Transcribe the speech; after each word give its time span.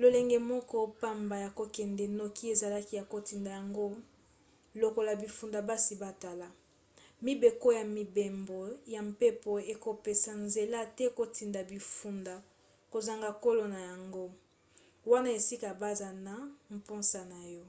lolenge 0.00 0.38
moko 0.50 0.78
pamba 1.00 1.36
ya 1.44 1.50
kokende 1.58 2.04
noki 2.18 2.44
ezalaki 2.54 2.92
ya 3.00 3.04
kotinda 3.12 3.50
yango 3.58 3.86
lokola 4.80 5.12
bifunda 5.20 5.58
basi 5.68 5.94
batala. 6.02 6.48
mibeko 7.24 7.68
ya 7.78 7.84
mibembo 7.96 8.60
ya 8.94 9.00
mpepo 9.10 9.52
ekopesa 9.72 10.32
nzela 10.46 10.80
te 10.96 11.04
kotinda 11.18 11.60
bifunda 11.70 12.34
kozanga 12.92 13.30
kolo 13.42 13.64
na 13.74 13.80
yango 13.90 14.24
wana 15.10 15.28
esika 15.38 15.68
baza 15.82 16.08
na 16.26 16.34
mposa 16.74 17.20
na 17.32 17.40
yo 17.54 17.64